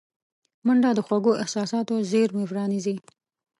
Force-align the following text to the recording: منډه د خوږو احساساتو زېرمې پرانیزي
منډه 0.65 0.89
د 0.97 0.99
خوږو 1.07 1.39
احساساتو 1.43 1.95
زېرمې 2.11 2.45
پرانیزي 2.51 2.95